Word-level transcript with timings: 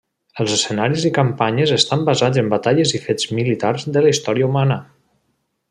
Els 0.43 0.53
escenaris 0.53 1.03
i 1.09 1.11
campanyes 1.17 1.73
estan 1.75 2.07
basats 2.07 2.41
en 2.43 2.49
batalles 2.55 2.95
i 3.01 3.03
fets 3.05 3.31
militars 3.41 3.87
de 3.99 4.07
la 4.07 4.15
història 4.17 4.49
humana. 4.53 4.81